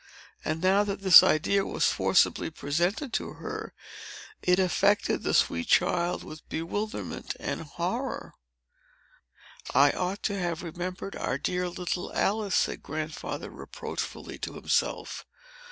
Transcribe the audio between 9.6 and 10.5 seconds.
"I ought to